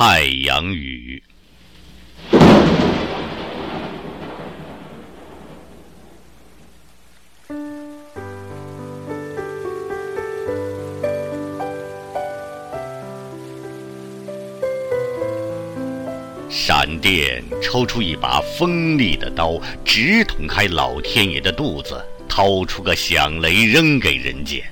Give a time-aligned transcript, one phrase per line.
[0.00, 1.20] 太阳雨。
[16.48, 24.62] 闪电抽出一把锋利的刀，直捅开老天爷的肚子，掏出个响雷扔给人间。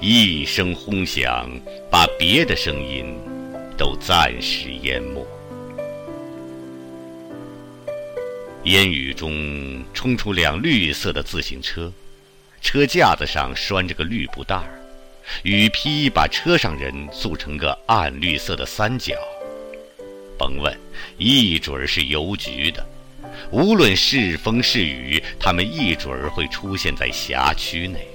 [0.00, 1.48] 一声轰响，
[1.90, 3.16] 把别的声音
[3.76, 5.26] 都暂时淹没。
[8.64, 11.92] 烟雨中冲出辆绿色的自行车，
[12.60, 14.80] 车架子上拴着个绿布袋儿。
[15.42, 19.14] 雨披把车上人塑成个暗绿色的三角，
[20.36, 20.76] 甭问，
[21.16, 22.84] 一准儿是邮局的。
[23.50, 28.06] 无论是风是雨，他们一准儿会出现在辖区内。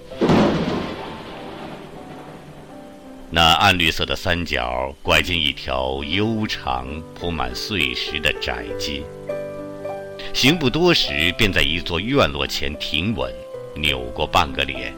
[3.31, 9.03] 那暗绿色的三角拐进一条悠长、铺满碎石的窄街，
[10.33, 13.31] 行不多时，便在一座院落前停稳，
[13.75, 14.93] 扭过半个脸。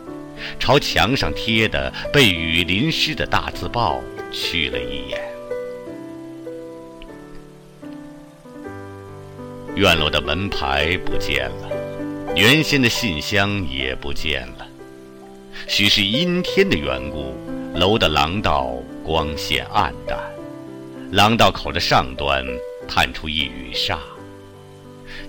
[0.57, 5.21] 朝墙上贴的被雨淋湿的大字报去了一眼，
[9.75, 11.69] 院落的门牌不见了，
[12.33, 14.65] 原先的信箱也不见了。
[15.67, 17.35] 许是阴天的缘故，
[17.73, 20.19] 楼的廊道光线暗淡，
[21.11, 22.45] 廊道口的上端
[22.85, 23.97] 探出一羽纱，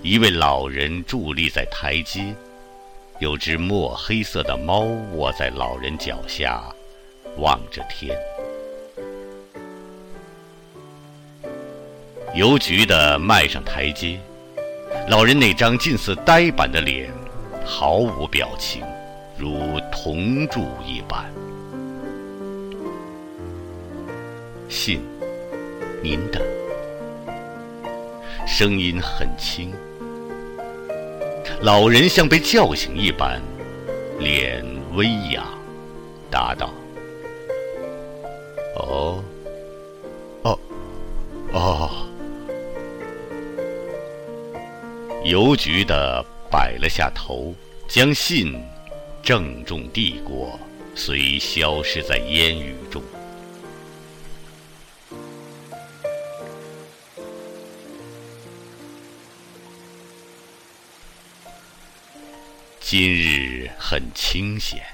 [0.01, 2.35] 一位老人伫立在台阶。
[3.19, 4.81] 有只墨黑色的猫
[5.13, 6.61] 卧在老人脚下，
[7.37, 8.17] 望着天。
[12.35, 14.19] 邮局的迈上台阶，
[15.07, 17.09] 老人那张近似呆板的脸，
[17.63, 18.83] 毫无表情，
[19.37, 21.23] 如铜铸一般。
[24.69, 25.01] 信，
[26.01, 26.41] 您的。
[28.45, 29.73] 声音很轻。
[31.61, 33.41] 老人像被叫醒一般，
[34.19, 34.65] 脸
[34.95, 35.45] 微扬，
[36.29, 36.73] 答道
[38.75, 39.23] ：“哦，
[40.43, 40.59] 哦，
[41.53, 41.89] 哦。”
[45.23, 46.21] 邮局的
[46.51, 47.55] 摆了下头，
[47.87, 48.61] 将信
[49.21, 50.59] 郑重递过，
[50.95, 53.01] 随消失在烟雨中。
[62.85, 64.85] 今日很清闲，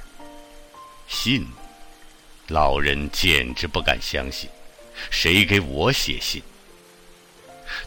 [1.08, 1.48] 信，
[2.48, 4.48] 老人简直不敢相信，
[5.10, 6.44] 谁给我写信？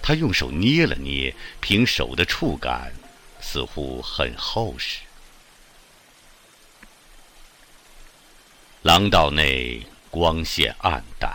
[0.02, 2.92] 他用手捏了捏，凭手的触感，
[3.40, 4.98] 似乎很厚实。
[8.82, 11.32] 廊道内光线暗淡，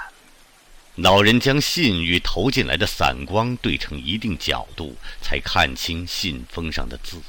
[0.96, 7.22] 老人将信与投进来的散光对成一定角度，才看清信封上的字。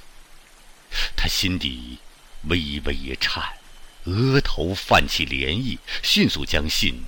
[1.16, 1.98] 他心底
[2.44, 3.42] 微微一颤，
[4.04, 7.04] 额头泛起涟漪，迅速将信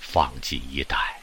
[0.00, 1.20] 放进衣袋。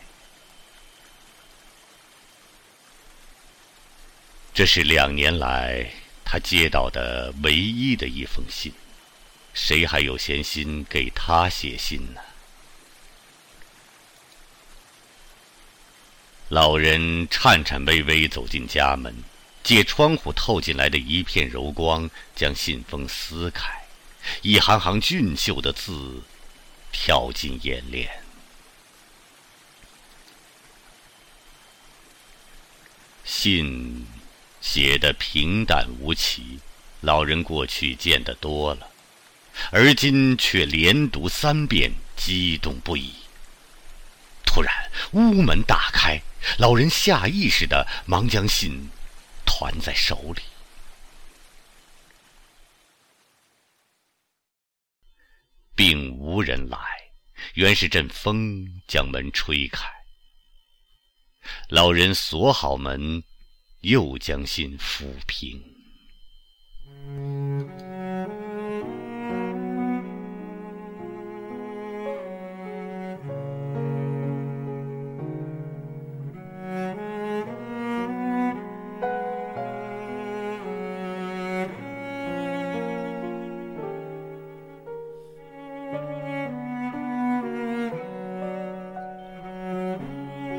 [4.53, 5.91] 这是两年来
[6.23, 8.71] 他接到的唯一的一封信，
[9.53, 12.21] 谁还有闲心给他写信呢？
[16.49, 19.13] 老人颤颤巍巍走进家门。
[19.65, 23.67] 借窗户透进来的一片柔光，将信封撕开，
[24.43, 26.21] 一行行俊秀的字
[26.91, 28.07] 跳进眼帘。
[33.23, 34.05] 信
[34.61, 36.59] 写的平淡无奇，
[37.01, 38.91] 老人过去见得多了，
[39.71, 43.15] 而今却连读三遍，激动不已。
[44.45, 44.71] 突然，
[45.13, 46.21] 屋门大开，
[46.59, 48.91] 老人下意识的忙将信。
[49.57, 50.41] 团在手里，
[55.73, 56.77] 并无人来，
[57.53, 59.87] 原是阵风将门吹开。
[61.69, 63.23] 老人锁好门，
[63.79, 65.63] 又将信抚平。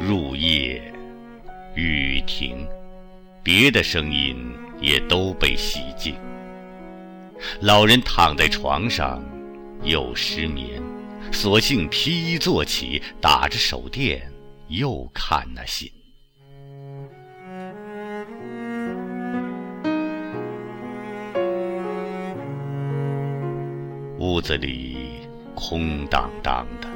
[0.07, 0.81] 入夜，
[1.75, 2.65] 雨停，
[3.43, 4.37] 别的声音
[4.81, 6.15] 也都被洗净。
[7.61, 9.21] 老人躺在床上，
[9.83, 10.81] 又失眠，
[11.33, 14.31] 索性披衣坐起，打着手电，
[14.69, 15.91] 又看那信。
[24.21, 25.27] 屋子里
[25.57, 26.89] 空荡荡的，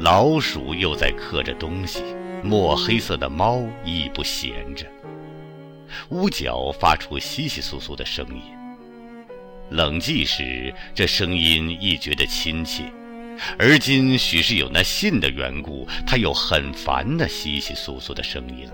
[0.00, 2.02] 老鼠又在嗑着东西，
[2.42, 4.86] 墨黑色的猫亦不闲着。
[6.10, 8.42] 屋角发出窸窸窣窣的声音。
[9.70, 12.84] 冷寂时，这声音亦觉得亲切；
[13.58, 18.72] 而今许是有那信的缘故，它又很烦那窸窸窣窣的声音了。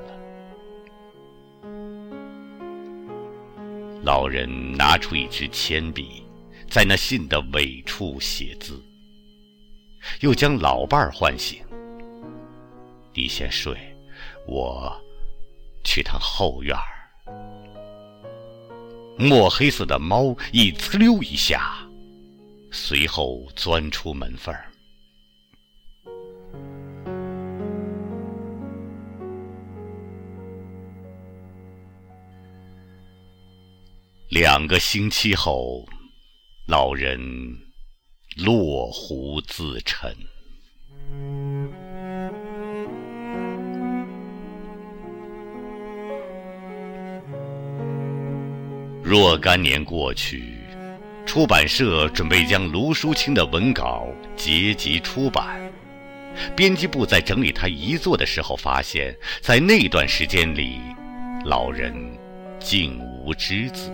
[4.03, 6.23] 老人拿出一支铅笔，
[6.69, 8.81] 在那信的尾处写字，
[10.21, 11.64] 又将老伴儿唤醒
[13.15, 13.77] ：“你先睡，
[14.47, 14.93] 我
[15.85, 16.83] 去趟后院儿。”
[19.17, 21.89] 墨黑色的猫一呲溜一下，
[22.73, 24.71] 随后钻出门缝儿。
[34.31, 35.87] 两个星期后，
[36.67, 37.21] 老人
[38.37, 40.13] 落湖自沉。
[49.17, 50.57] 若干年过去，
[51.25, 55.73] 出版社准备将卢淑清的文稿结集出版。
[56.57, 60.81] 编辑部在整理他遗作的时候，发现，在那段时间里，
[61.45, 61.95] 老人
[62.59, 63.89] 竟无只字。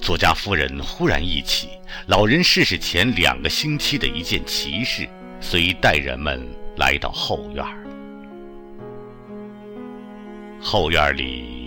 [0.00, 1.70] 作家夫人忽然忆起
[2.06, 5.08] 老人逝世前两个星期的一件奇事，
[5.40, 6.40] 随带人们
[6.76, 7.64] 来到后院。
[10.60, 11.59] 后院里。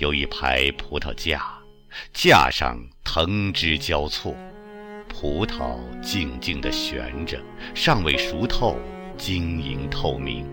[0.00, 1.42] 有一排葡萄架，
[2.10, 4.34] 架上藤枝交错，
[5.10, 7.38] 葡萄静静地悬着，
[7.74, 8.78] 尚未熟透，
[9.18, 10.46] 晶莹透明。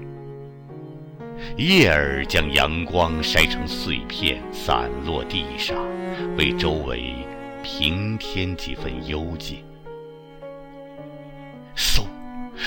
[1.56, 5.78] 叶儿将阳光筛成碎片，散落地上，
[6.36, 7.16] 为周围
[7.64, 9.64] 平添几分幽静。
[11.74, 12.04] 嗖！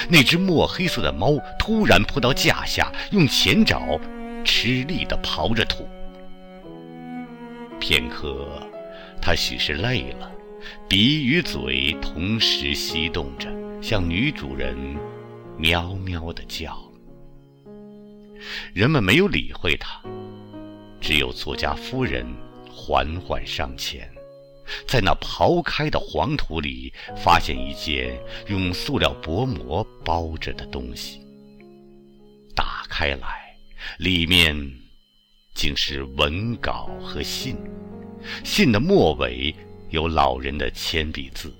[0.09, 4.00] 那只墨黑色的猫突然扑到架下，用前爪
[4.47, 5.87] 吃力地刨着土。
[7.90, 8.46] 片刻，
[9.20, 10.31] 他许是累了，
[10.88, 13.50] 鼻与嘴同时翕动着，
[13.82, 14.76] 向女主人
[15.58, 16.81] 喵喵地叫。
[18.72, 20.00] 人们没有理会他，
[21.00, 22.25] 只有作家夫人
[22.72, 24.08] 缓缓上前，
[24.87, 28.16] 在那刨开的黄土里发现一件
[28.46, 31.20] 用塑料薄膜包着的东西。
[32.54, 33.56] 打开来，
[33.98, 34.78] 里面。
[35.61, 37.55] 竟是文稿和信，
[38.43, 39.55] 信的末尾
[39.91, 41.55] 有老人的铅笔字，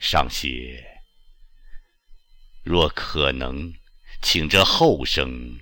[0.00, 0.84] 上写
[2.66, 3.72] ：“若可能，
[4.20, 5.56] 请这后生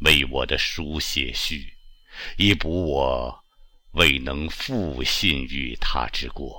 [0.00, 1.72] 为我的书写序，
[2.36, 3.34] 以补我
[3.92, 6.54] 未能复信于他之过。”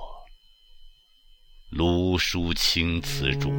[1.70, 3.52] 卢书清此主。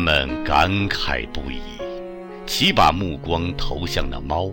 [0.00, 1.60] 人们感慨不已，
[2.46, 4.50] 齐把目光投向那猫，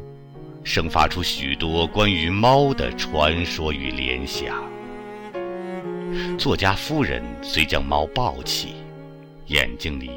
[0.62, 4.62] 生发出许多关于猫的传说与联想。
[6.38, 8.76] 作家夫人虽将猫抱起，
[9.46, 10.12] 眼睛里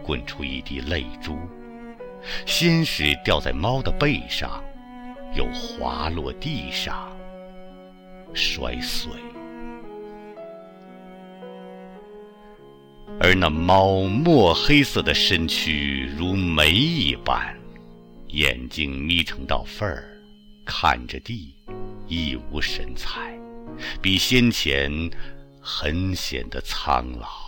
[0.00, 1.36] 滚出一滴泪珠，
[2.46, 4.62] 先是掉在猫的背上，
[5.34, 7.10] 又滑落地上，
[8.32, 9.10] 摔碎。
[13.20, 17.52] 而那猫墨黑色的身躯如煤一般，
[18.28, 20.04] 眼睛眯成道缝儿，
[20.64, 21.52] 看着地，
[22.06, 23.36] 一无神采，
[24.00, 25.10] 比先前
[25.60, 27.47] 很显得苍老。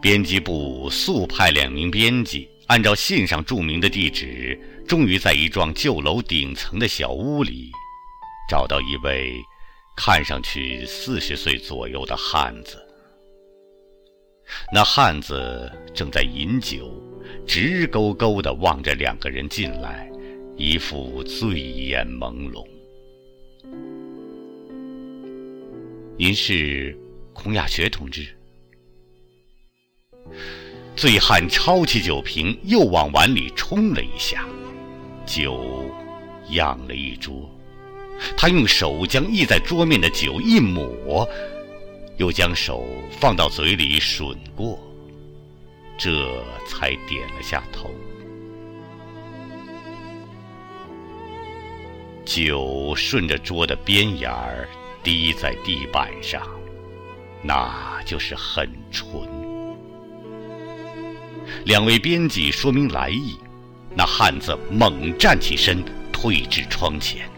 [0.00, 7.70] 编辑部速派两名编辑，按照信上注明的地址，终于在一幢旧楼顶层的小屋里，
[8.48, 9.34] 找到一位
[9.94, 12.82] 看上去四十岁左右的汉子。
[14.72, 16.90] 那汉子正在饮酒，
[17.46, 20.10] 直勾勾地望着两个人进来，
[20.56, 22.66] 一副醉眼朦胧。
[26.16, 26.98] 您是
[27.34, 28.26] 孔亚学同志？
[31.00, 34.44] 醉汉抄起酒瓶，又往碗里冲了一下，
[35.24, 35.90] 酒
[36.50, 37.48] 漾了一桌。
[38.36, 41.26] 他用手将溢在桌面的酒一抹，
[42.18, 42.86] 又将手
[43.18, 44.78] 放到嘴里吮过，
[45.96, 47.90] 这才点了下头。
[52.26, 54.68] 酒顺着桌的边沿儿
[55.02, 56.46] 滴在地板上，
[57.42, 59.39] 那就是很纯。
[61.64, 63.38] 两位编辑说明来意，
[63.94, 67.28] 那汉子猛站起身，退至窗前，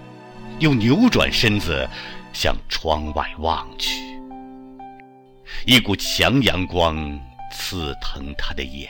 [0.59, 1.89] 又扭转身子
[2.33, 4.01] 向窗外望去。
[5.67, 7.21] 一股强阳光
[7.53, 8.89] 刺疼他的眼。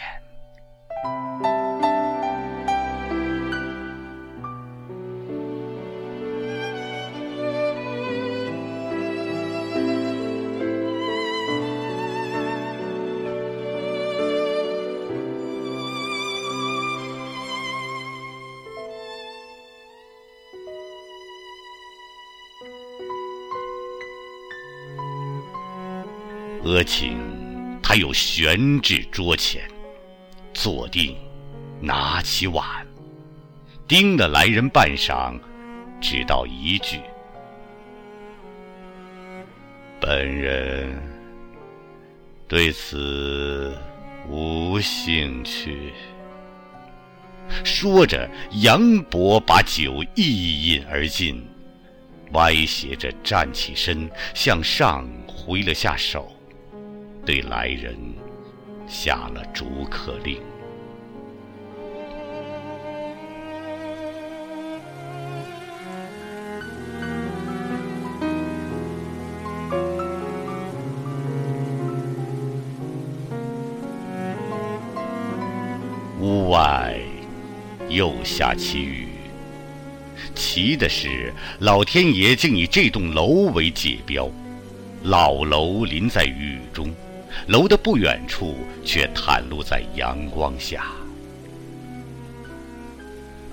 [26.72, 27.18] 额请
[27.82, 29.62] 他又悬至桌前，
[30.54, 31.14] 坐定，
[31.82, 32.64] 拿起碗，
[33.86, 35.38] 盯了来人半晌，
[36.00, 36.98] 只道一句
[40.00, 40.98] ：“本人
[42.48, 43.76] 对此
[44.26, 45.92] 无兴趣。”
[47.64, 48.30] 说着，
[48.62, 51.46] 杨伯把酒一饮而尽，
[52.32, 56.34] 歪斜着站起身，向上挥了下手。
[57.24, 57.96] 对来人
[58.88, 60.40] 下了逐客令。
[76.20, 76.96] 屋外
[77.88, 79.08] 又下起雨，
[80.34, 84.28] 奇的是，老天爷竟以这栋楼为界标，
[85.02, 86.92] 老楼临在雨中。
[87.46, 90.84] 楼的不远处却袒露在阳光下，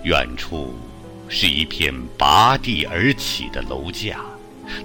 [0.04, 0.74] 远处
[1.28, 4.20] 是一片拔地而起的楼架，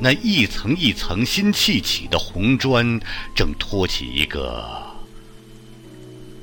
[0.01, 2.99] 那一层一层新砌起的红砖
[3.35, 4.65] 正托起一个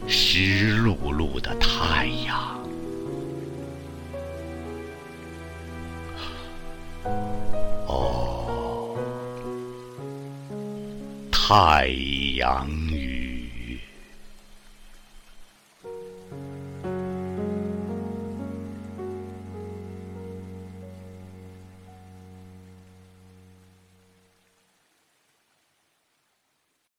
[0.08, 2.60] 湿漉漉的太阳。
[11.52, 11.86] 太
[12.38, 12.66] 阳。